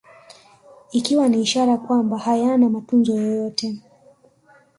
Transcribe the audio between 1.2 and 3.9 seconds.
ni ishara kwamba hayana matunzo yoyote